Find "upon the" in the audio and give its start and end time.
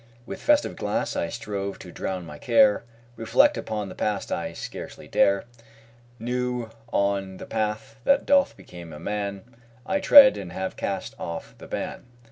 3.55-3.93